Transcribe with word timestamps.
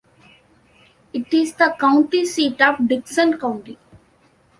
It 1.13 1.31
is 1.31 1.53
the 1.53 1.75
county 1.79 2.25
seat 2.25 2.59
of 2.59 2.87
Dickson 2.87 3.39
County. 3.39 3.77